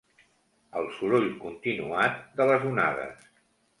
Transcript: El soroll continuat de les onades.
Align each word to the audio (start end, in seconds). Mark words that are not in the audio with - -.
El 0.79 0.87
soroll 0.95 1.29
continuat 1.45 2.17
de 2.41 2.49
les 2.53 2.67
onades. 2.71 3.33